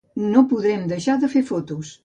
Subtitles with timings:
[0.29, 1.97] No podrem deixar de fer fotos.